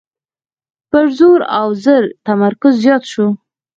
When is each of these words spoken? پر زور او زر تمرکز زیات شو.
پر 0.89 1.05
زور 1.17 1.39
او 1.59 1.67
زر 1.83 2.03
تمرکز 2.27 2.73
زیات 2.83 3.03
شو. 3.11 3.25